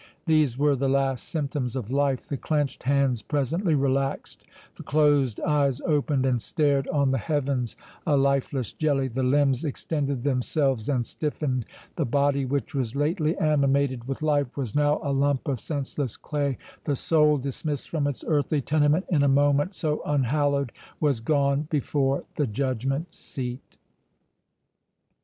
[0.25, 6.25] These were the last symptoms of life: the clenched hands presently relaxed—the closed eyes opened,
[6.25, 7.75] and stared on the heavens
[8.07, 11.67] a lifeless jelly—the limbs extended themselves and stiffened.
[11.97, 16.95] The body, which was lately animated with life, was now a lump of senseless clay—the
[16.95, 22.47] soul, dismissed from its earthly tenement in a moment so unhallowed, was gone before the
[22.47, 23.77] judgment seat.